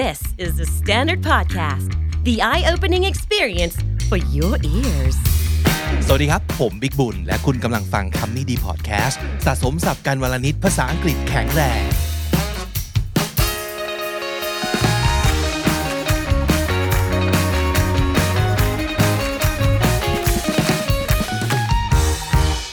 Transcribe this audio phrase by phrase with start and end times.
[0.00, 1.88] This is the Standard Podcast,
[2.24, 3.76] the eye opening experience
[4.08, 5.16] for your ears.
[6.06, 11.82] สวัสดีครับ ผมบิ๊กบุญ และคุณกำลังฟังคำนี้ดีพอดแคสต์สะสมสับการวลนิดภาษาอังกฤษแข็งแรง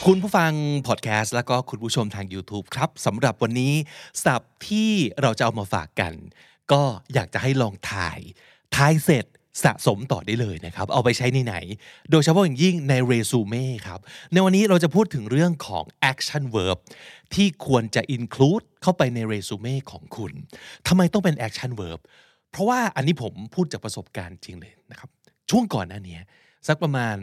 [0.06, 0.52] คุณผู้ฟัง
[0.88, 3.74] พอดแคสต์แล้วก็คุณผู้ชมทาง YouTube ครับสำหรับวันนี้
[4.24, 4.92] สับที่
[5.22, 6.16] เราจะเอามาฝากกัน
[6.72, 6.84] ก็
[7.14, 8.20] อยากจะให้ลองถ่าย
[8.76, 9.26] ถ่ายเสร็จ
[9.64, 11.56] สะสมต่อได้เลยนะครับ เอาไปใช้ในไหน
[12.12, 14.00] โดยเฉพาะอย่างยิ่งในเรซูเม่ครับ
[14.34, 16.78] ในวันนี้เราจะพูดถึงเรื่องของ action verb
[17.34, 20.32] ที่ควรจะ include เข้าไปในเรซูเม่ของคุณ
[20.88, 22.00] ทำไมต้องเป็น action verb
[22.52, 25.10] เพราะว่าอันนี้ผมพูดจากประสบการณ์จริงเลยนะครับ
[25.50, 26.20] ช่วงก่อนหน้านี้
[26.68, 27.18] สักประมาณ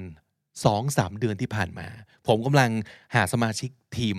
[0.56, 1.88] 2-3 เดือนที่ผ่านมา
[2.26, 2.70] ผมกำลัง
[3.14, 4.16] หาสมาชิกทีม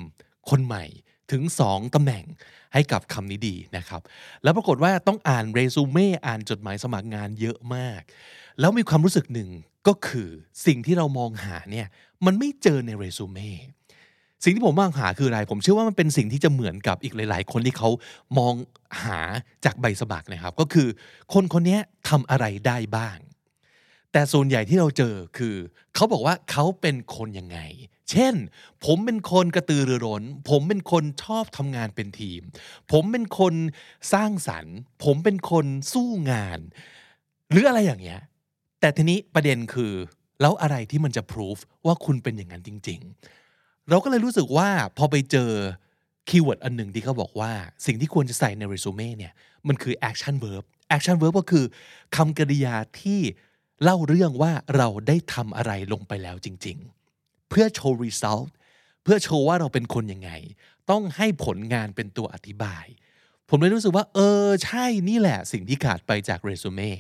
[0.50, 0.86] คนใหม่
[1.32, 2.26] ถึง 2 ตำแหน่ง
[2.74, 4.02] ให้กับคำนี้ดีนะครับ
[4.44, 8.02] แล้วปรากฏว่าต้องอ่านเรซูเม่อ่านจดหมายสมัครงานเยอะมาก
[8.60, 9.50] แล้วมีความรู้สึกหนึ่ง
[9.88, 10.30] ก็คือ
[10.66, 11.88] สิ่งที่เรามองหาเนี่ย
[12.26, 13.50] มันไม่เจอในเรซูเม่
[14.44, 17.90] สิ่งที่ผมมองหาคืออะไร ผมเชื่อว่ามันเป็นสิ่งที่จะเหมือนกับอีกหลาย ๆ คนที่เขา
[18.38, 18.54] มอง
[19.04, 19.20] หา
[19.66, 20.88] จากใบสมัครนะครับ ก็คือ
[21.34, 23.18] คนคนนี้ทำอะไรได้บ้าง
[24.12, 25.56] แต่ส่วนใหญ่ที่เราเจอคือ
[25.96, 27.60] เขาบอกว่าเขาเป็นคนยังไง
[28.12, 28.36] เช่น
[28.86, 32.42] ผมเป็นคนกระตือรือร้น ผมเป็นคนชอบทำงานเป็นทีม
[32.92, 33.54] ผมเป็นคน
[34.14, 36.60] สร้างสรรค์ ผมเป็นคนสู้งาน
[37.52, 38.22] หรืออะไรอย่างเงี้ย
[38.80, 39.92] แต่ทีนี้ประเด็นคือ
[40.42, 43.00] แล้วอะไรที่มันจะพิสูจน์ว่าคุณเป็นอย่างนั้นจริง
[43.46, 45.52] ๆ เราก็เลยรู้สึกว่าพอไปเจอ
[46.30, 47.52] keyword อันหนึ่งที่เขาบอกว่า
[47.86, 49.34] สิ่งที่ควรจะใส่ในเรซูเม่เนี่ย
[49.68, 50.64] มันคือ action verb
[50.96, 51.66] action verb ก็คือ
[52.16, 53.20] คำกริยาที่
[53.84, 56.88] เล่าเรื่องว่าเราได้ทำอะไรลงไปแล้วจริง ๆ
[57.50, 58.50] เพื่อโชว์ result
[59.04, 60.32] เพื่อโชว์ว่าเราเป็นคนยังไง
[60.90, 62.86] ต้องให้ผลงานเป็นตัวอธิบาย
[63.50, 66.92] ผมเลยรู้สึกว่า เออ ใช่นี่แหละสิ่งที่ขาดไปจากเรซูเม่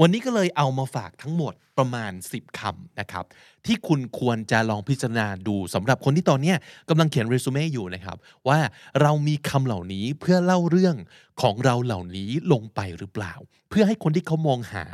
[0.00, 3.24] วันนี้ก็เลยเอามาฝากทั้งหมดประมาณ 10คำนะครับ
[3.66, 6.54] ที่คุณควรจะลองพิจารณาดูสำหรับคนที่ตอนนี้
[6.88, 8.16] กำลังเขียนเรซูเม่อยู่นะครับ
[8.48, 8.58] ว่า
[9.02, 10.96] เรามีคำเหล่านี้เพื่อเล่าเรื่อง
[11.42, 13.34] ของเราเหล่านี้ลงไปหรือเปล่า
[13.68, 14.84] เพื่อให้คนที่เขามองหา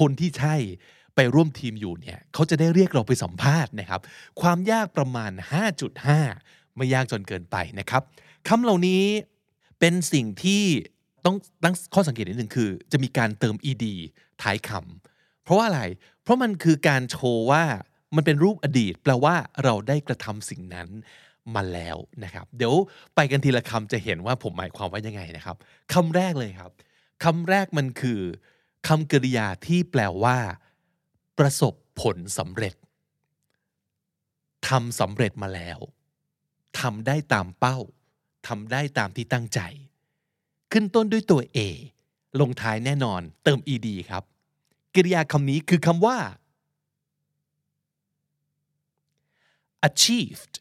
[0.00, 0.56] คนที่ใช่
[1.16, 4.00] ไปร่วมทีมอยู่เนี่ยเขาจะได้เรียกเราไปสัมภาษณ์นะครับ
[4.40, 5.32] ความยากประมาณ
[6.04, 8.02] 5.5 ไม่ยากจนเกินไปนะครับ
[8.48, 9.04] คำเหล่านี้
[9.80, 10.62] เป็นสิ่งที่
[11.24, 13.84] ต้องตั้งข้อสังเกตนิดหนึ่งคือ จะมีการเติม ed
[14.42, 15.82] ท้ายคำเพราะว่าอะไร
[16.22, 17.64] เพราะมันคือการโชว์ว่า
[18.16, 19.34] มันเป็นรูปอดีต แปลว่า
[19.64, 20.88] เราได้กระทำสิ่งนั้น
[21.54, 22.74] มาแล้วนะครับ เดี๋ยว
[23.14, 25.56] ไปกันทีละคำจะเห็นว่าผมหมายความว่ายังไงนะครับ
[25.94, 26.70] คำแรกเลยครับ
[27.24, 28.20] คำแรกมันคือ
[28.88, 30.38] คำกริยาที่แปลว่า
[31.38, 32.74] ประสบผลสำเร็จ
[34.68, 35.78] ทำสำเร็จมาแล้ว
[36.80, 37.78] ทำได้ตามเป้า
[38.46, 39.60] ทำได้ตามที่ตั้งใจ
[40.72, 41.58] ขึ้นต้นด้วยตัว A
[42.40, 44.24] ลงท้ายแน่นอนเติม ed ครับ
[44.94, 46.18] กริยาคำนี้คือคำว่า
[49.88, 50.54] achieved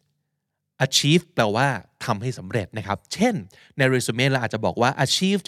[0.86, 1.68] achieve แปลว่า
[2.06, 3.36] ทำให้สำเร็จนะครับ เช่น
[3.78, 5.48] ในเรซูเม่เราอาจจะบอกว่า achieved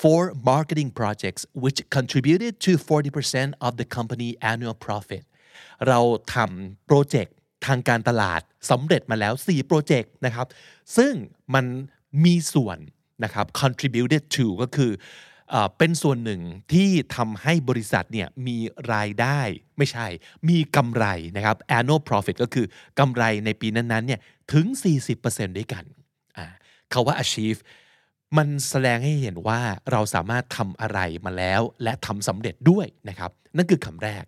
[0.00, 5.22] four marketing projects which contributed to 40% of the company annual profit
[5.88, 6.00] เรา
[6.34, 7.34] ทำโปรเจกต์
[7.66, 8.40] ทางการตลาด
[8.70, 10.46] สำเร็จมาแล้ว 4 โปรเจกต์นะครับ
[10.96, 11.12] ซึ่ง
[11.54, 11.64] มัน
[12.24, 12.78] มีส่วน
[13.24, 14.92] นะครับ contributed to ก็คือ
[15.50, 16.40] เอ่อเป็นส่วนหนึ่ง
[16.72, 18.56] ที่ทำให้บริษัทเนี่ยมี
[18.92, 19.40] รายได้
[19.78, 20.06] ไม่ใช่
[20.48, 21.04] มีกำไร
[21.36, 22.66] นะครับ annual profit ก็คือ
[22.98, 24.20] กำไรในปีนั้นๆเนี่ย
[24.52, 24.66] ถึง
[25.12, 25.84] 40%ด้วยกัน
[26.36, 26.46] อ่า
[26.92, 27.60] คาว่า achieve
[28.36, 29.60] มันแสดงให้เห็นว่า
[29.90, 34.24] เราสามารถทำอะไรมาแล้วและทำสำเร็จด้วยนะครับ นั่นคือคำแรก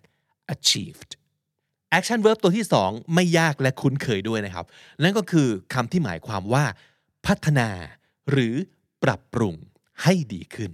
[0.53, 1.11] achieved
[1.97, 4.65] action verb ตัวที่ 2 ไม่ยากและคุ้นเคยด้วยนะครับ
[5.03, 6.65] นั่นก็คือคำที่หมายความว่า
[7.27, 7.69] พัฒนา
[8.31, 8.55] หรือ
[9.03, 9.55] ปรับปรุง
[10.03, 10.71] ให้ดีขึ้น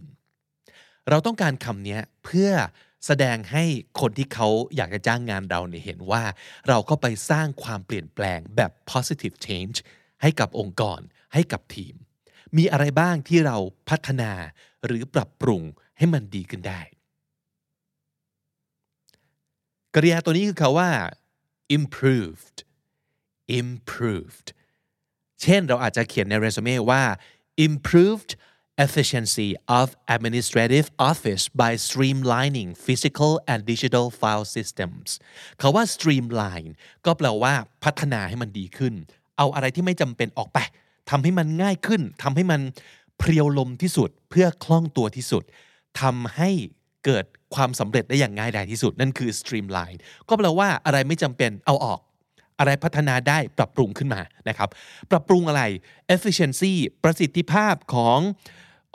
[1.09, 2.49] เราต้องการคำนี้เพื่อ
[3.05, 3.63] แสดงให้
[3.99, 6.23] คนที่เขาอยากจะจ้างงานเราเนี่ยเห็นว่า
[6.67, 9.77] เราก็ไปสร้างความเปลี่ยนแปลงแบบ positive change
[10.21, 10.99] ให้กับองค์กร
[11.33, 11.95] ให้กับทีม
[12.57, 13.57] มีอะไรบ้างที่เรา
[13.89, 14.31] พัฒนา
[14.85, 15.63] หรือปรับปรุง
[15.97, 16.81] ให้มันดีขึ้นได้
[19.95, 20.89] กริยาตัวนี้คือคาว่า
[21.77, 22.57] improved
[23.59, 24.47] improved
[25.41, 27.03] เช่นเราอาจจะเขียนในเรซูเม่ว่า
[27.67, 28.31] improved
[28.85, 35.07] efficiency of administrative office by streamlining physical and digital file systems
[35.61, 36.71] คาว่า streamline
[37.05, 37.53] ก็แปลว่า
[37.83, 38.93] พัฒนาให้มันดีขึ้น
[39.37, 40.59] เอาอะไรที่ไม่จำเป็นออกไป
[41.09, 42.61] ทำให้มันง่ายขึ้นทำให้มัน
[43.17, 45.43] เพรียวลมที่สุดเพื่อคล่องตัวที่สุด
[46.01, 46.49] ทำให้
[47.05, 47.25] เกิด
[47.55, 49.97] ความสำเร็จได้อย่างง่ายดายที่สุด นั่นคือ streamline
[50.27, 51.99] ก็แปลว่าอะไรไม่จำเป็นเอาออก
[52.59, 54.69] อะไรพัฒนาได้ปรับปรุงขึ้นมานะครับ
[55.11, 55.63] ปรับปรุงอะไร
[56.15, 58.19] efficiency ประสิทธิภาพของ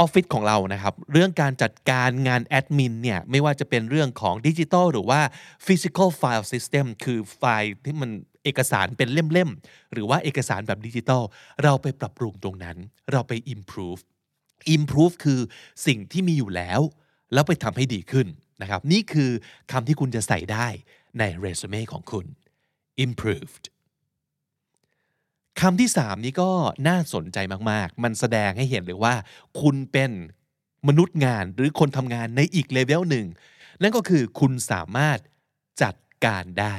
[0.01, 5.21] ออฟฟิศของเรานะครับเรื่องการจัดการงานแอดมินเนี่ยไม่ว่าจะเป็นเรื่องของดิจิทัลหรือว่า
[5.67, 8.11] physical file system คือไฟล์ที่มัน
[8.45, 11.23] เอกสารเป็นเล่มๆ หรือว่าเอกสารแบบดิจิทัล
[11.63, 12.77] เราไปปรับปรุงตรงนั้น
[13.13, 14.03] เราไป improve
[14.77, 15.41] improve คือ
[15.87, 16.81] สิ่งที่มีอยู่แล้ว
[17.33, 18.27] แล้วไปทำให้ดีขึ้น
[18.63, 19.31] นะครับนี่คือ
[19.73, 20.67] คำที่คุณจะใส่ได้
[21.19, 22.27] ในเรซูเม่ของคุณ
[23.05, 23.65] improved
[25.61, 26.51] คำที่สามนี้ก็
[26.89, 27.39] น่าสนใจ
[27.71, 29.15] มากๆ มันแสดงให้เห็นเลยว่า
[29.61, 30.11] คุณเป็น
[30.89, 33.27] มนุษย์งานหรือคนทำงานในอีกเลเวลหนึ่ง
[33.83, 35.19] นั่นก็คือคุณสามารถ
[35.83, 35.95] จัด
[36.27, 36.75] การได้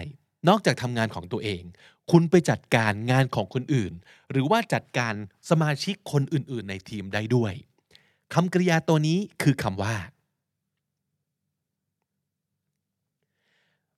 [0.47, 1.63] นอกจากทำงานของตัวเอง
[2.11, 3.93] คุณไปจัดการงานของคนอื่น
[4.31, 5.13] หรือว่าจัดการ
[5.49, 7.53] สมาชิกคนอื่น ๆ ในทีมได้ด้วย
[8.33, 9.95] คำกริยาตัวนี้คือคำว่า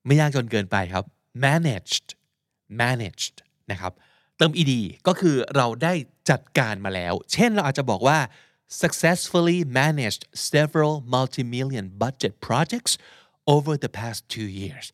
[0.05, 1.05] ไม่ยากจนเกินไปครับ
[1.43, 2.07] managed
[2.81, 3.35] managed
[3.71, 3.93] นะครับ
[4.37, 4.73] เติม ed
[5.07, 5.93] ก็คือเราได้
[6.29, 8.19] จัดการมาแล้ว เช่นเราอาจจะบอกว่า
[8.81, 12.93] successfully managed several multi-million budget projects
[13.55, 14.85] over the past two years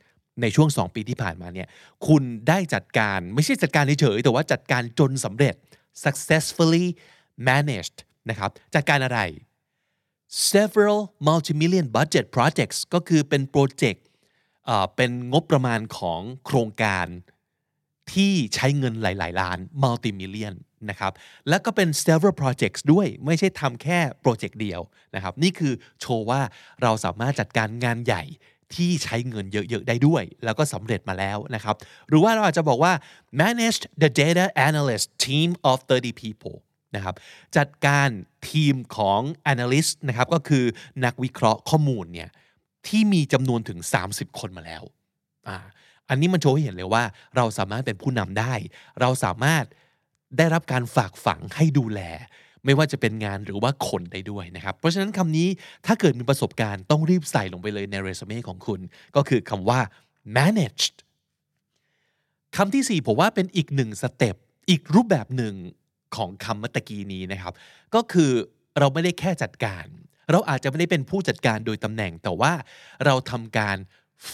[0.42, 1.68] ในช่วง 2 ปีที่ผ่านมาเนี่ย
[2.08, 5.56] คุณได้จัดการไม่ใช่จัดการเฉยๆแต่ว่าจัดการจนสำเร็จ
[6.06, 6.88] successfully
[7.50, 7.98] managed
[8.30, 9.20] นะครับ จัดการอะไร
[10.54, 14.06] several multi-million budget projects ก็คือเป็นโปรเจกต์
[14.96, 17.08] เป็นงบประมาณของโครงการ
[18.14, 20.56] ที่ใช้เงินหลาย ๆ ล้าน multi million
[20.90, 21.14] นะครับ
[21.50, 24.82] แล้วก็เป็น several projects ด้วยไม่ใช่ทำแค่โปรเจกต์เดียว
[25.16, 26.42] นะครับนี่คือโชว์ว่า
[26.82, 28.24] เราสามารถจัดการงานใหญ่
[28.76, 31.76] ที่ใช้เงินเยอะ ๆ ได้ด้วย แล้วก็สำเร็จมาแล้วนะครับ
[32.10, 32.94] หรือว่าเราอาจจะบอกว่า
[33.42, 36.58] managed the data analyst team of 30 people
[36.96, 37.16] นะครับ
[37.58, 38.10] จัดการ
[38.50, 39.22] ทีมของ
[39.54, 40.66] analyst นะครับก็คือ
[41.06, 42.30] นักวิเคราะห์ข้อมูลเนี่ย
[42.88, 43.80] ที่มีจำนวนถึง
[44.10, 44.84] 30 คนมาแล้ว
[45.50, 45.58] อ่า
[46.12, 47.04] อันนี้มันโชว์ให้เห็นเลยว่า
[47.38, 48.54] เราสามารถเป็นผู้นำได้
[49.02, 49.66] เราสามารถ
[50.38, 52.02] ได้รับการฝากฝังให้ดูแล
[52.66, 55.48] ไม่ว่าจะเป็นงานหรือว่าคนได้ด้วยนะครับ เพราะฉะนั้นคำนี้
[55.86, 58.80] ถ้าเกิดมีประสบการณ์ต้องรีบใส่ลงไปเลยในเรซูเม่ของคุณ
[59.16, 59.80] ก็คือคำว่า
[60.38, 60.96] managed
[62.56, 64.36] คำที่ 4 ผมว่าเป็นอีกหนึ่งสเต็ป
[64.70, 65.54] อีกรูปแบบหนึ่ง
[66.16, 67.54] ของคำเมื่อกี้นี้นะครับ
[67.96, 68.32] ก็คือ
[68.80, 69.86] เราไม่ได้แค่จัดการ
[70.32, 72.54] เราอาจจะไม่ได้เป็นผู้จัดการโดยตำแหน่ง แต่ว่า
[73.06, 73.78] เราทำการ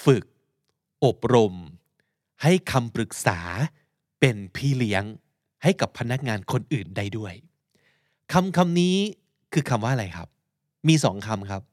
[0.03, 0.23] ฝึก
[1.05, 1.53] อบรม
[2.43, 3.39] ให้คำปรึกษา
[4.19, 5.03] เป็นพี่เลี้ยง
[5.63, 7.33] ให้กับพนักงานคนอื่นได้ด้วย
[8.33, 8.97] คำคำนี้
[9.53, 10.27] คือคำว่าอะไรครับ
[10.87, 11.63] มีสองคำครับ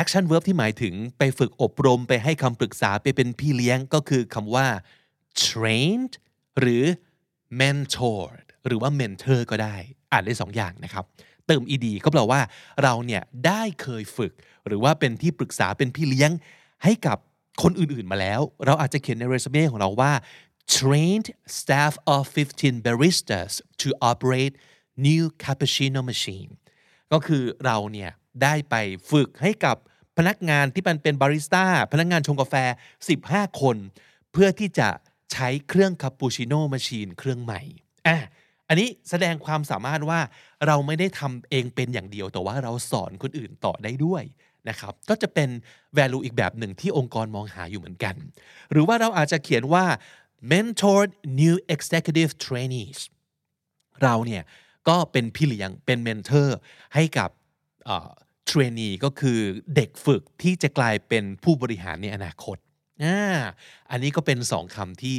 [0.00, 4.66] action verb ที่หมายถึงไปฝึกอบรมไปให้คำปรึกษาไปเป็นพี่เลี้ยงก็คือคำว่า
[5.44, 6.14] trained
[6.58, 6.84] หรือ
[7.60, 9.76] mentored หรือว่า mentor ก็ได้
[10.12, 11.04] อ่านได้สองอย่างนะครับ
[11.46, 12.40] เติม ed ก็แปลว่า
[12.82, 14.32] เราเนี่ยได้เคยฝึก
[14.66, 16.30] หรือว่าเป็นที่ปรึกษาเป็นพี่เลี้ยง
[16.84, 17.18] ให้กับ
[17.62, 20.12] คนอื่น ๆ มาแล้ว เราอาจจะเขียนในเรซูเม่ของเราว่า
[20.76, 21.28] trained
[21.58, 23.50] staff of 15 baristas
[23.80, 24.54] to operate
[25.06, 26.50] new cappuccino machine
[27.12, 28.10] ก็คือเราเนี่ย
[28.42, 28.74] ได้ไป
[29.10, 29.76] ฝึกให้กับ
[30.18, 32.54] พนักงานที่มันเป็นบาริสต้าพนักงานชงกาแฟ
[33.08, 33.76] 15 คน
[34.32, 34.88] เพื่อที่จะ
[35.32, 37.60] ใช้เครื่องคาปูชิโน่มาชีนเครื่องใหม่
[38.06, 38.18] อะ
[38.72, 40.20] อันนี้แสดงความสามารถว่า
[40.66, 44.22] เราไม่ได้ทำเองเป็นอย่างเดียว แต่ว่าเราสอนคนอื่นต่อได้ด้วย
[44.68, 45.48] นะครับก็จะเป็น
[45.96, 48.14] value อีกแบบหนึ่งที่องค์กรมองหาอยู่เหมือนกัน
[48.70, 49.84] หรือว่าเราอาจจะเขียนว่า
[50.50, 51.10] mentored
[51.40, 52.98] new executive trainees
[54.02, 54.42] เราเนี่ย
[54.88, 56.56] ก็เป็นพี่เลี้ยงเป็นเมนเทอร์
[56.94, 57.30] ให้กับ
[58.46, 59.38] เทรนนีก็คือ
[59.76, 62.56] เด็กฝึกที่จะกลายเป็นผู้บริหารในอนาคต
[63.04, 63.18] อ่า
[63.90, 65.16] อันนี้ก็เป็นสองคำที่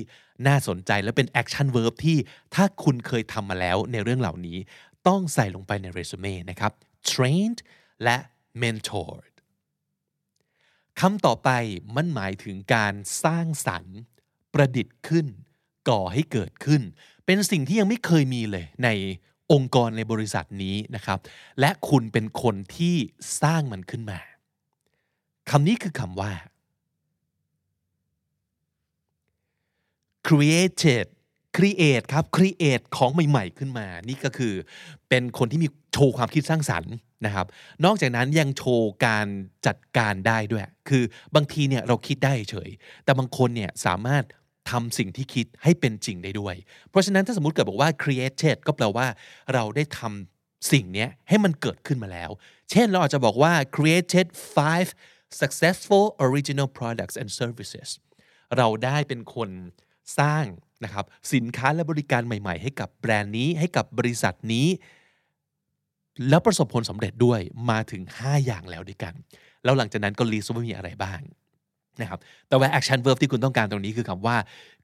[0.48, 2.18] น่าสนใจและเป็น action verb ที่
[2.56, 4.58] ถ้าคุณเคยทำมาแล้วในเรื่องเหล่านี้
[5.08, 6.72] ต้องใส่ลงไปในเรซูเม่นะครับ
[7.12, 7.60] trained
[8.04, 8.18] และ
[8.62, 9.34] mentored
[11.00, 11.50] คำต่อไป
[11.96, 14.00] มันหมายถึงการสร้างสรรค์
[14.54, 15.26] ประดิษฐ์ขึ้น
[15.90, 16.82] ก่อให้เกิดขึ้น
[17.26, 18.90] เป็นสิ่งที่ยังไม่เคยมีเลยใน
[19.52, 21.20] องค์กรในบริษัทนี้นะครับ
[21.60, 22.96] และคุณเป็นคนที่
[23.42, 24.20] สร้างมันขึ้นมา
[25.50, 26.32] คำนี้คือคำว่า
[30.28, 31.06] created
[31.58, 34.54] create ครับ create ของใหม่ๆขึ้นมา นี่ก็คือ
[35.10, 36.94] เป็นคนที่มีโชว์ความคิดสร้างสรรค์
[37.26, 37.48] นะครับ
[37.86, 39.28] นอกจากนั้นยังโชว์การ
[39.68, 41.04] จัดการได้ด้วย คือ
[41.36, 42.70] บางทีเนี่ยเราคิดได้เฉย
[43.04, 44.24] แต่บางคนเนี่ยสามารถ
[44.72, 46.56] ทำสิ่งที่คิดให้เป็นจริงได้ด้วย
[46.90, 49.08] เพราะฉะนั้นถ้าสมมติเกิดบอกว่า created ก็แปลว่า
[49.54, 52.30] เราได้ทำสิ่งนี้ให้มันเกิดขึ้นมาแล้ว
[52.72, 54.90] เช่นเราอาจจะบอกว่า created five
[55.42, 57.90] successful original products and services
[58.58, 59.50] เราได้เป็นคน
[60.20, 60.46] สร้าง
[60.84, 64.68] นะครับสินค้าและบริการใหม่ ๆ ให้กับแบรนด์นี้ให้กับบริษัทนี้
[66.30, 69.14] แล้วประสบผลสำเร็จด้วยมาถึง 5 อย่างแล้วด้วยกัน
[69.64, 71.20] แล้วหลังจากนั้นก็รีสว่ามีอะไรบ้าง
[72.02, 72.20] นะครับ
[72.50, 74.38] แต่ว่า action verb ที่คุณต้องการตรงนี้คือคำว่า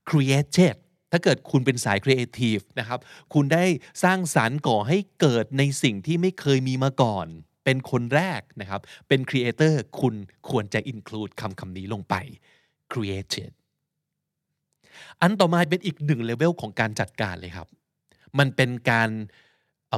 [0.10, 0.76] created
[1.12, 3.00] ถ้าเกิดคุณเป็นสายครีเอทีฟนะครับ
[3.34, 3.66] คุณได้
[4.04, 7.28] สร้างสารรค์ก่อให้เกิดในสิ่งที่ไม่เคยมีมาก่อน
[7.66, 10.16] เป็นคนแรกนะครับเป็นครีเอเตอร์คุณ
[10.50, 12.16] ควรจะ include คำคำนี้ลงไป
[12.94, 13.52] created
[15.22, 17.68] อันต่อมาเป็นอีกหนึ่งเลเวลของการจัดการเลยครับ
[18.40, 19.10] มันเป็นการ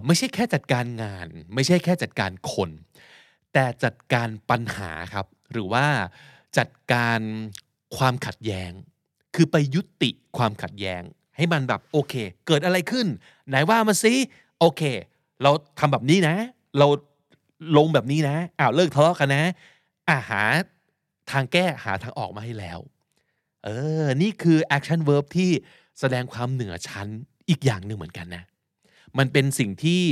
[0.08, 2.70] ไม่ใช่แค่จัดการงาน ไม่ใช่แค่จัดการคน
[3.54, 5.86] แต่จัดการปัญหาครับ หรือว่า
[6.58, 7.20] จัดการ
[7.98, 8.72] ความขัดแย้ง
[9.36, 11.02] คือไปยุติความขัดแย้ง
[11.38, 12.14] ให้มันแบบโอเค
[12.48, 13.08] เกิดอะไรขึ้น
[13.48, 14.14] ไหนว่ามาสิ
[14.60, 14.82] โอเค
[15.42, 16.36] เราทำแบบนี้นะ
[16.78, 16.88] เรา
[17.78, 19.44] ลงแบบนี้นะอ้าวเลิกทะเลาะกันนะ
[20.10, 20.44] อาหา
[21.32, 22.80] ทางแก้หาทางออกมาให้แล้ว
[23.64, 23.70] เอ
[24.04, 25.52] อ นี่คือ action verb ที่
[26.00, 27.08] แสดงความเหนือชั้น
[27.50, 28.44] อีกอย่างหนึ่งเหมือนกันนะ
[29.18, 30.04] มันเป็นสิ่งที่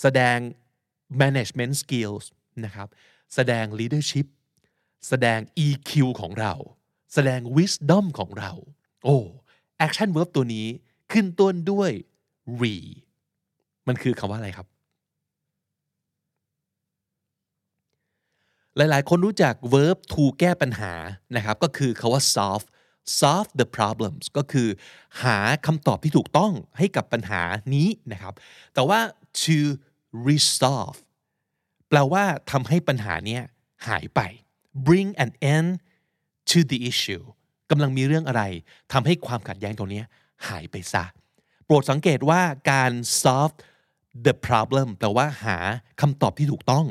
[0.00, 0.38] แสดง
[1.20, 2.24] management skills
[2.64, 2.88] นะครับ
[3.34, 4.26] แสดง leadership
[5.08, 6.52] แสดง EQ ของเรา
[7.14, 8.52] แสดง wisdom ของเรา
[9.04, 9.18] โอ้
[9.86, 10.66] action verb ตัวนี้
[11.12, 11.90] ขึ้นต้นด้วย
[12.62, 12.74] re
[13.88, 14.66] มันคือคำว่าอะไรครับ
[18.76, 20.92] หลายๆ คนรู้จัก verb to แก้ปัญหา
[21.36, 22.66] นะครับ ก็คือคาว่า solve
[23.20, 24.68] solve the problems ก็คือ
[25.22, 27.42] หาคำตอบที่ถูกต้องให้กับปัญหา
[27.74, 28.34] นี้นะครับ
[28.74, 29.00] แต่ว่า
[29.42, 29.58] to
[30.28, 30.98] resolve
[31.88, 33.42] แปลว่าทำให้ปัญหาเนี้ย
[33.88, 34.20] หายไป
[34.86, 35.70] bring an end
[36.50, 37.24] to the issue
[37.70, 38.42] กำลังมีเรื่องอะไร
[38.92, 40.02] ทำให้ความขัดแย้งตรงนี้
[40.48, 41.04] หายไปซะ
[41.66, 42.42] โปรดสังเกตว่า
[42.72, 42.92] การ
[43.22, 43.56] solve
[44.26, 45.58] the problem แปลว่าหา
[46.00, 46.86] คำตอบที่ถูกต้อง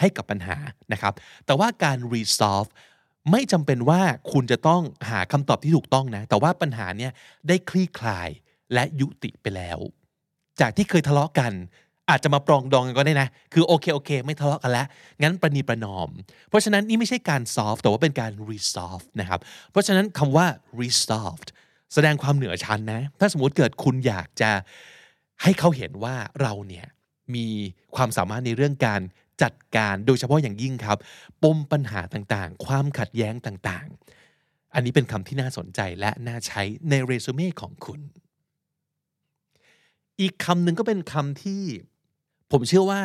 [0.00, 0.56] ให้กับปัญหา
[0.92, 1.14] นะครับ
[1.46, 2.70] แต่ว่าการ resolve
[3.30, 4.00] ไม่จำเป็นว่า
[4.32, 7.12] คุณจะต้องหาคำตอบที่ถูกต้องนะ แต่ว่าปัญหาเนี้ย
[7.48, 8.28] ได้คลี่คลาย
[8.74, 9.78] และยุติไปแล้ว
[10.60, 11.52] จากที่เคยทะเลาะกัน
[12.10, 14.86] อาจจะมาปรองดองกันก็ได้นะ คือโอเคโอเค ไม่ทะเลาะกันแล้ว
[15.22, 16.08] งั้นประนีประนอม
[16.48, 19.40] เพราะฉะนั้นนี่ไม่ใช่การ solve แต่ว่าเป็นการ resolve นะครับ
[19.70, 20.46] เพราะฉะนั้นคำว่า
[20.80, 21.48] resolved
[21.94, 24.50] แสดงความเหนือชั้นนะ ถ้าสมมติเกิดคุณอยากจะ
[25.42, 26.86] ให้เขาเห็นว่าเราเนี่ย
[27.34, 27.46] มี
[27.96, 29.00] ความสามารถในเรื่องการ
[29.42, 30.98] จัดการโดยเฉพาะอย่างยิ่งครับ
[31.42, 38.00] ปมปัญหาต่างๆ ความขัดแย้งต่างๆ อันนี้เป็นคำที่น่าสนใจและน่าใช้ในเรซูเม่ของคุณ
[40.20, 41.62] อีกคำหนึ่งก็เป็นคำที่
[42.52, 43.02] ผมเชื่อว่า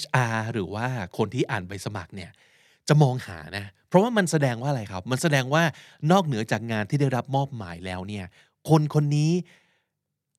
[0.00, 0.86] HR หรือว่า
[1.16, 2.30] คนที่อ่านใบสมัครเนี่ย
[2.88, 5.62] จะมองหานะ เพราะว่ามันแสดงว่าอะไรครับ มันแสดงว่า
[6.10, 8.26] นอกเหนือจากงานที่ได้รับมอบหมายแล้วเนี่ย
[8.68, 9.32] คนคนนี้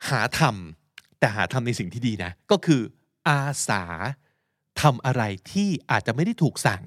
[0.09, 2.81] หาทำแต่หาทำในสิ่งที่ดีนะ ก็คือ
[3.27, 3.83] อาสา
[4.81, 6.83] ทำอะไรที่อาจจะไม่ได้ถูกสั่ง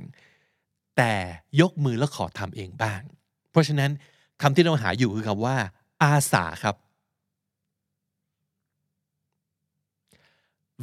[0.97, 1.13] แต่
[1.61, 3.01] ยกมือแล้วขอทำเองบ้าง
[3.51, 3.91] เพราะฉะนั้น
[4.43, 5.57] คำที่เราหาอยู่คือคำว่า
[6.03, 6.77] อาสาครับ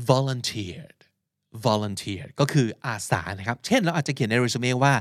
[0.09, 0.99] volunteered
[1.65, 4.93] volunteer ก็คืออาสานะครับ เช่นเราอาจจะเขียนในเรซูเม่ว่า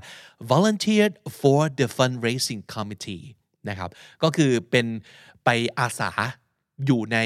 [0.51, 3.25] volunteered for the fundraising committee
[3.69, 3.91] นะครับ
[4.23, 4.87] ก็คือเป็น
[5.45, 6.11] ไปอาสา
[6.87, 7.19] อยู่ใน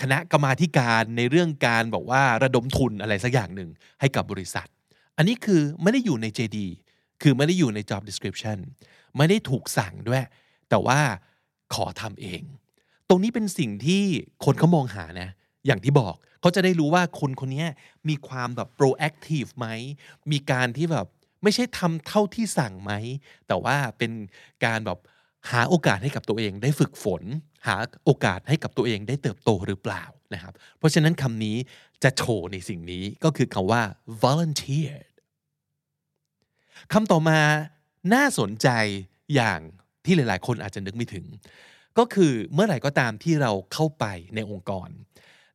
[0.00, 3.70] คณะกรรมาการในเรื่องการบอกว่าระดมทุนอะไรสักอย่างหนึ่ง
[4.00, 4.68] ให้กับบริษัท
[5.16, 6.58] อันนี้คือไม่ได้อยู่ใน JD
[7.22, 8.58] คือไม่ได้อยู่ใน job description
[9.16, 10.24] ไม่ได้ถูกสั่งด้วย
[10.68, 11.00] แต่ว่า
[11.74, 12.42] ขอทำเอง
[13.08, 14.02] ตรงนี้เป็นสิ่งที่
[14.44, 15.30] คนเขามองหานะ
[15.66, 17.66] อย่างที่บอกเขาจะได้รู้ว่าคนคนนี้
[18.08, 19.66] มีความแบบ proactive ไหม
[20.32, 21.06] มีการที่แบบ
[21.42, 22.92] ไม่ใช่ทำเท่าที่สั่งไหม
[23.46, 24.12] แต่ว่าเป็น
[24.64, 24.98] การแบบ
[25.50, 27.22] หาโอกาสให้กับตัวเองได้ฝึกฝน
[27.66, 30.04] หาโอกาสให้กับตัวเองได้เติบโตหรือเปล่า
[30.34, 31.56] นะครับ เพราะฉะนั้นคำนี้
[32.02, 33.82] จะโชว์ในสิ่งนี้ก็คือคำว่า
[34.22, 35.08] volunteered
[36.92, 37.40] คำต่อมา
[38.14, 38.68] น่าสนใจ
[39.34, 39.60] อย่าง
[40.04, 41.26] ที่หลาย ๆ คนอาจจะนึกไม่ถึง
[41.98, 44.04] ก็คือเมื่อไหร่ก็ตามที่เราเข้าไป
[44.34, 44.88] ในองค์กร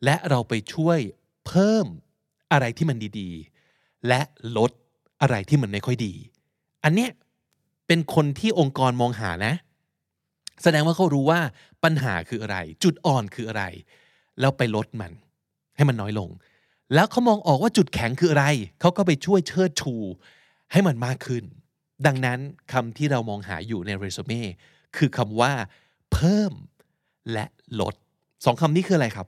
[0.06, 1.00] และเราไปช่วย
[1.48, 1.86] เพิ่ม
[2.52, 4.22] อะไรที่มันดีๆ และ
[4.58, 4.72] ลด
[5.22, 6.14] อะไรที่มันไม่ค่อยดี
[6.84, 7.12] อันเนี้ย
[7.88, 9.54] เป็นคนที่องค์กรมองหานะ
[10.64, 11.40] แสดงว่าเขารู้ว่า
[11.84, 13.64] ปัญหาคืออะไร จุดอ่อนคืออะไร
[14.40, 15.12] แล้วไปลดมัน
[15.76, 16.30] ให้มันน้อยลง
[16.94, 18.46] แล้วเขามองออกว่าจุดแข็งคืออะไร
[18.80, 19.94] เขาก็ไปช่วยเชิดชู
[20.72, 21.44] ให้มันมากขึ้น
[22.06, 22.40] ดังนั้น
[22.72, 24.42] คำที่เรามองหาอยู่ในเรซูเม่
[24.98, 25.54] คือคำว่า
[26.14, 26.54] เพิ่ม
[27.32, 27.46] และ
[27.80, 27.96] ลด
[28.46, 29.28] สองคำนี้คืออะไรครับ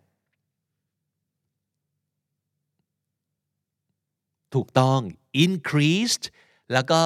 [4.55, 4.99] ถูกต้อง
[5.43, 6.25] increased
[6.73, 7.01] แล้วก็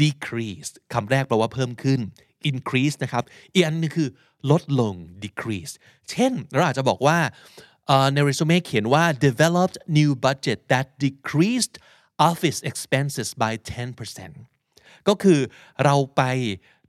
[0.00, 2.00] decreased คำแรกแปลว่าเพิ่มขึ้น
[2.50, 4.08] increase นะครับอีกอันนึงคือ
[4.50, 5.74] ลดลง decrease
[6.10, 7.18] เช่นเราอาจจะบอกว่า
[8.12, 11.74] ในเรซูเม่เขียนว่า developed new budget that decreased
[12.30, 15.40] office expenses by 10%ก็คือ
[15.84, 16.22] เราไป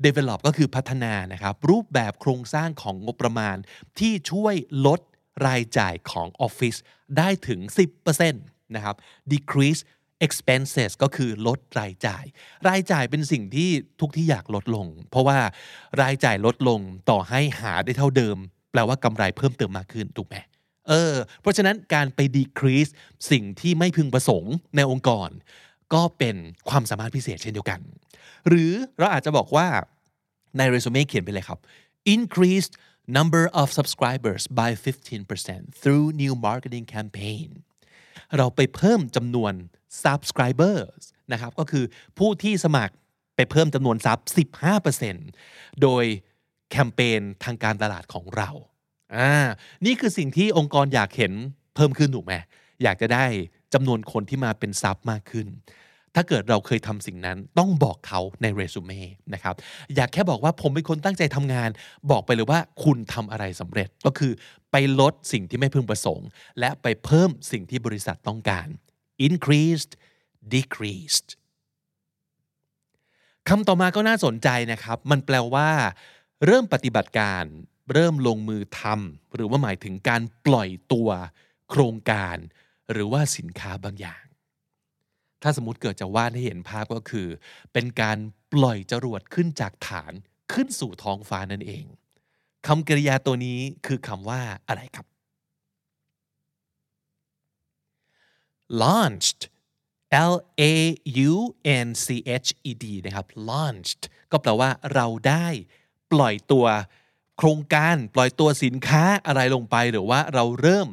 [0.05, 3.57] develop ก็คือพัฒนานะครับรูปแบบโครงสร้างของงบประมาณ
[3.99, 4.99] ที่ช่วยลด
[5.47, 6.75] รายจ่ายของออฟฟิศ
[7.17, 7.59] ได้ถึง
[7.97, 8.95] 10%นะครับ
[9.33, 9.81] decrease
[10.25, 12.25] expenses ก็คือลดรายจ่าย
[12.67, 13.69] รายจ่ายเป็นสิ่งที่
[14.01, 15.37] ทุกที่อยากลดลง เพราะว่า
[16.01, 16.79] รายจ่ายลดลง
[17.09, 18.37] ต่อให้หาได้เท่าเดิม
[18.71, 20.35] แปลว่ากำไรเพิ่มเติมมากขึ้นถูกไหม
[20.87, 22.91] เออ เพราะฉะนั้นการไป decrease
[23.31, 25.29] สิ่งที่ไม่พึงประสงค์ในองค์กร
[25.93, 26.35] ก็เป็น
[26.69, 27.79] ความสามารถพิเศษเช่นเดียวกัน
[28.47, 29.67] หรือเราอาจจะบอกว่า
[30.57, 31.59] ในเรซูเม่เขียนไปเลยครับ
[32.15, 32.73] increased
[33.17, 37.47] number of subscribers by 15% through new marketing campaign
[38.37, 39.53] เราไปเพิ่มจำนวน
[40.03, 41.83] subscribers นะครับก็คือ
[42.19, 42.93] ผู้ที่สมัคร
[43.35, 44.19] ไปเพิ่มจำนวนซับ
[44.99, 46.03] 15%โดย
[46.71, 48.49] แคมเปญทางการตลาดของเรา
[49.15, 49.31] อ่า
[49.85, 51.33] นี่คือสิ่งที่องค์กรอยากเห็น
[51.75, 52.33] เพิ่มขึ้นถูกไหม
[52.83, 53.25] อยากจะได้
[53.73, 55.47] จำนวนคนที่มาเป็นซับมากขึ้น
[56.15, 59.01] ถ้าเกิดเราเคยทำสิ่งนั้นต้องบอกเขาในเรซูเม่
[59.33, 59.55] นะครับ
[59.95, 61.69] อยากแค่บอกว่าผมเป็นคนตั้งใจทำงาน
[62.11, 64.31] บอกไปเลยว่าคุณทำอะไรสำเร็จก็คือ
[64.71, 66.27] ไปลดสิ่งที่ไม่พึงประสงค์
[66.59, 68.67] และไปเพิ่มสิ่งที่บริษัทต้องการ
[69.27, 69.93] increased
[70.53, 71.29] decreased
[73.49, 75.69] คำต่อมาก็น่าสนใจนะครับ มันแปลว่า
[76.45, 77.43] เริ่มปฏิบัติการ
[77.93, 81.09] เริ่มลงมือทำหรือว่าหมายถึงการปล่อยตัว
[81.69, 82.37] โครงการ
[82.91, 84.23] หรือว่าสินค้าบางอย่าง
[85.41, 87.27] ถ้าสมมติเกิดจะวาดให้เห็นภาพก็คือ
[87.73, 88.17] เป็นการ
[88.53, 90.13] ปล่อยจรวดขึ้นจากฐาน
[90.53, 91.85] ขึ้นสู่ท้องฟ้านั่นเอง
[92.67, 95.05] คำกริยาตัวนี้คือคำว่าอะไรครับ
[98.83, 99.41] launched
[100.31, 100.73] L A
[101.31, 101.33] U
[101.85, 102.07] N C
[102.45, 105.47] H E D นะครับ launched ก็แปลว่าเราได้
[106.11, 106.65] ปล่อยตัว
[107.37, 110.87] โครงการปล่อยตัวสินค้าอะไรลงไปหรือว่าเราเริ่ม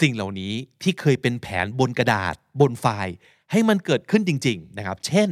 [0.00, 3.14] สิ่งเหล่านี้ที่เคยเป็นแผนบนกระดาษบนไฟล์
[3.50, 5.28] ให้มันเกิดขึ้นจริง ๆ นะครับ เช่น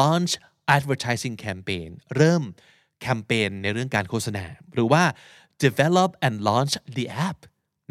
[0.00, 0.32] launch
[0.76, 2.42] advertising campaign เริ่ม
[3.00, 5.04] แคมเปญในเรื่องการโฆษณา หรือว่า
[5.64, 7.38] develop and launch the app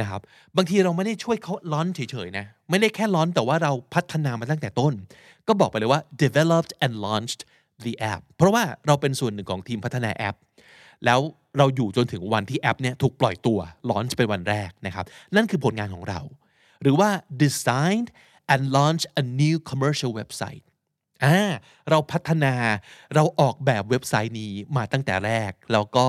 [0.01, 0.21] นะครับ
[0.55, 4.93] บางทีเราไม่ได้ช่วยเขาล้อนเฉยๆนะไม่ได้แค่ล้อนแต่ว่าเราพัฒนามาตั้งแต่ต้น
[5.47, 7.41] ก็บอกไปเลยว่า developed and launched
[7.85, 10.35] the app เพราะว่าเราเป็นส่วนหนึ่งของทีมพัฒนาแอป
[11.05, 11.19] แล้ว
[11.57, 16.19] เราอยู่จนถึงวันที่แอปเนี่ยถูกปล่อยตัวลอนช์เป็นวันแรกนะครับนั่นคือผลงานของเรา
[16.81, 17.09] หรือว่า
[17.43, 18.09] designed
[18.53, 20.63] and launched a new commercial website
[21.25, 21.39] อ่า
[21.89, 22.53] เราพัฒนา
[23.15, 26.07] เราออกแบบเว็บไซต์นี้มาตั้งแต่แรก แล้วก็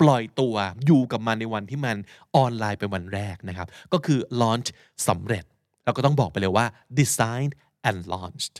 [0.00, 0.54] ปล่อยตัว
[0.86, 1.96] อยู่กับมันในวันที่มัน
[2.36, 4.68] ออนไลน์เป็นวันแรกนะครับ ก็คือ launch
[5.08, 5.44] สำเร็จ
[5.84, 6.66] เราก็ต้องบอกไปเลยว่า
[6.98, 7.54] designed
[7.88, 8.56] and launched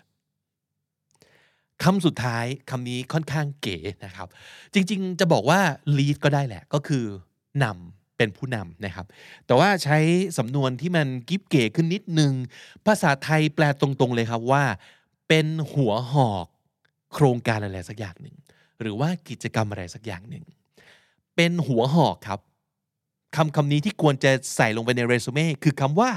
[1.83, 4.29] คำสุดท้ายคำนี้ค่อนข้างเก๋นะครับ
[4.75, 5.61] จริงๆ จะบอกว่า
[5.97, 7.05] lead ก็ได้แหละ ก็คือ
[7.65, 9.07] นำเป็นผู้นำนะครับ
[9.47, 9.99] แต่ว่าใช้
[10.39, 12.33] สำนวนที่มันกิบเก๋ขึ้นนิดนึง
[12.87, 14.65] ภาษาไทยแปลตรงๆเลยครับว่า
[15.29, 16.47] เป็นหัวหอก
[17.15, 18.37] โครงการอะไรสักอย่างหนึ่ง
[18.81, 20.45] หรือว่ากิจกรรมอะไรสักอย่างหนึ่ง
[21.37, 22.41] เป็นหัวหอกครับ
[23.37, 26.11] คำคำนี้ที่ควรจะใส่ลงไปในเรซูเม่คือคำว่า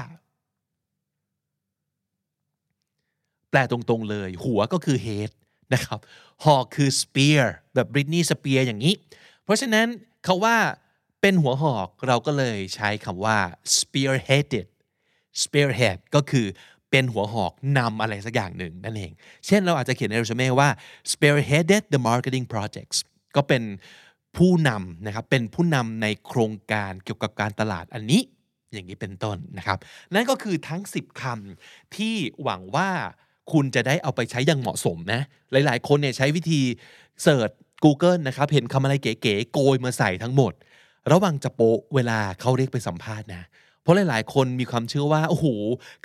[3.49, 5.29] แปลตรงๆเลย หัวก็คือ head
[5.73, 5.99] นะครับ
[6.45, 8.93] หอกคือ spear แบบ Britney Spears อย่างนี้
[9.43, 9.87] เพราะฉะนั้น
[10.25, 10.57] เขาว่า
[11.21, 13.37] เป็นหัวหอกเราก็เลยใช้คำว่า
[13.77, 14.67] spearheaded
[15.43, 16.47] spearhead ก็คือ
[16.91, 19.11] เป็นหัวหอกนำอะไรสักอย่างหนึ่งนั่นเอง
[19.45, 20.69] เช่นเราอาจจะเขียนในเรซูเม่ว่า
[21.11, 22.97] spearheaded the marketing projects
[23.35, 23.63] ก็เป็น
[24.37, 28.21] ผู้นำนะครับเป็นผู้นำในโครงการเกี่ยวกับการตลาดอันนี้
[28.73, 29.77] อย่างนี้เป็นต้นนะครับ
[30.13, 32.89] นั่นก็คือทั้ง 10คำที่หวังว่า
[33.51, 36.61] คุณจะได้เอาไปใช้อย่างเหมาะสมนะ หลายๆ คนเนี่ยใช้วิธี
[37.23, 37.49] เสิร์ช
[37.83, 40.53] Google นะครับ เห็นคำอะไรเก๋ๆโกยมาใส่ทั้งหมด
[41.11, 43.43] ระวังจะโปะเวลาเขาเรียกไปสัมภาษณ์นะ
[43.83, 45.45] เพราะหลาย ๆ คนมีความเชื่อว่าโอ้โห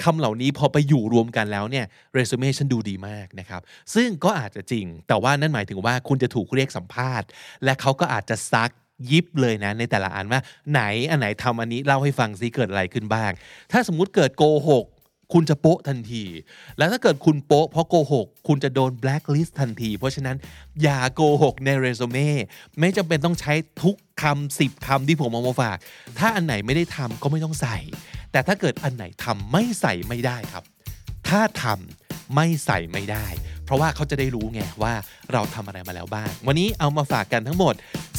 [0.03, 3.61] คำเหล่านี้พอไปอยู่รวมกันแล้วเนี่ยเรซูเม่ฉันดูดีมากนะครับ
[3.95, 7.29] ซึ่งก็อาจจะจริง แต่ว่านั่นหมายถึงว่าคุณจะถูกเรียกสัมภาษณ์
[7.65, 8.71] และเขาก็อาจจะซัก
[9.11, 10.41] ยิบเลยนะในแต่ละอันว่า
[10.73, 13.31] ไหนอันไหนทำอันนี้เล่าให้ฟังซิเกิดอะไรขึ้นบ้าง
[13.73, 14.85] ถ้าสมมุติเกิดโกหก
[15.33, 16.25] คุณจะโป๊ะทันที
[16.79, 20.37] แล้วถ้าเกิดคุณโป๊ะเพราะโกหก คุณจะโดนแบล็คลิสต์ทันที เพราะฉะนั้น
[20.83, 22.31] อย่าโกหกในเรซูเม่
[22.81, 25.77] ไม่จำเป็นต้องใช้ทุกคำสิบคำที่ผมเอามาฝาก
[26.19, 27.77] ถ้าอันไหนไม่ได้ทำก็ไม่ต้องใส่
[28.33, 30.65] แต่ถ้าเกิดอันไหนทำไม่ใส่ไม่ได้ครับ
[31.29, 33.27] ถ้าทำไม่ใส่ไม่ได้
[33.65, 34.95] เพราะว่าเขาจะได้รู้ไงว่า
[35.33, 37.75] เราทำอะไรมาแล้วบ้าง วันนี้เอามาฝากกันทั้งหมด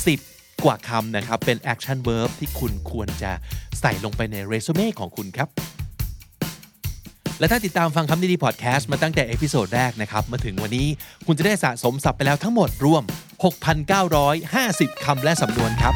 [0.10, 3.32] 10กว่าคำนะครับ เป็น action verb ที่คุณควรจะ
[3.82, 5.50] ใส่ลงไปในเรซูเม่ของคุณครับ
[7.40, 10.88] และถ้าติดตามฟังคำนี้ดีๆพอดแคสต์มาตั้งแต่ episode แรกนะครับ มาถึงวันนี้
[11.28, 13.04] คุณจะได้สะสมศัพท์ไปแล้วทั้งหมดรวม
[13.84, 15.94] 6,950 คำและสำนวนครับ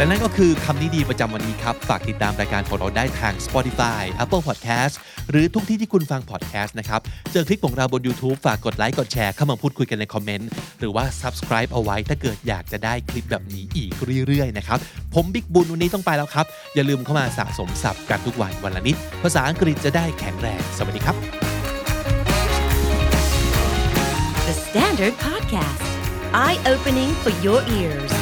[0.00, 4.94] และนั่นก็คือคำนี้ดีประจำวันนี้ครับ ฝากติดตามรายการของเราได้ทาง Spotify Apple Podcast
[5.30, 7.00] หรือทุกที่ที่คุณฟัง podcast นะครับ
[7.32, 13.92] เจอคลิปของเราบน YouTube ฝากกดไลค์กดแชร์เข้ามาพูดคุยกันในคอมเมนต์ หรือว่า subscribe เอาไว้ถ้าเกิดอยากจะได้คลิปแบบนี้อีก
[14.26, 14.78] เรื่อยๆนะครับ
[15.14, 21.16] ผมบิ๊กบุญวันนี้ต้องไปแล้วครับ อย่าลืมเข้ามาสะสมศัพท์กันทุกวันวันละนิด ภาษาอังกฤษจะได้แข็งแรง สวัสดีครับ
[24.46, 25.84] The Standard Podcast,
[26.44, 28.19] eye opening for your ears.